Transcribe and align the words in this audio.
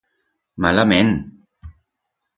Malament! 0.65 1.13